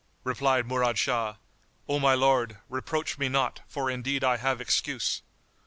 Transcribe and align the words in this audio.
Replied 0.23 0.65
Murad 0.65 0.97
Shah, 0.97 1.35
"O 1.87 1.99
my 1.99 2.15
lord, 2.15 2.57
reproach 2.69 3.19
me 3.19 3.29
not, 3.29 3.61
for 3.67 3.87
indeed 3.87 4.23
I 4.23 4.37
have 4.37 4.59
excuse." 4.59 5.21